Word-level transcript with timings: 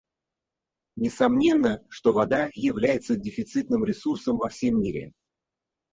Несомненно, 0.95 1.85
что 1.89 2.11
вода 2.11 2.49
является 2.55 3.15
дефицитным 3.15 3.85
ресурсом 3.85 4.37
во 4.37 4.49
всем 4.49 4.81
мире. 4.81 5.11